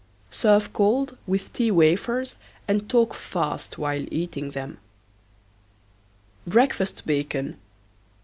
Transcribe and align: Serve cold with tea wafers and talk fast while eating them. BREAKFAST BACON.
Serve 0.31 0.73
cold 0.73 1.15
with 1.27 1.53
tea 1.53 1.69
wafers 1.69 2.35
and 2.67 2.89
talk 2.89 3.13
fast 3.13 3.77
while 3.77 4.03
eating 4.09 4.49
them. 4.49 4.79
BREAKFAST 6.47 7.05
BACON. 7.05 7.59